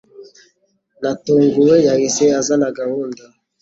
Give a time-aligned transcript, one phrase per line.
[1.01, 3.23] Natunguwe, yahise azana gahunda.